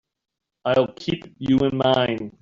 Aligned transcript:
I'll 0.65 0.93
keep 0.93 1.31
you 1.37 1.59
in 1.59 1.77
mind. 1.77 2.35